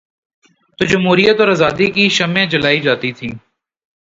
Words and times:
تو 0.79 0.85
جمہوریت 0.85 1.39
اور 1.39 1.47
آزادی 1.47 1.87
کی 1.91 2.07
شمعیں 2.09 2.45
جلائی 2.45 2.79
جاتی 2.81 3.11
تھیں۔ 3.11 3.33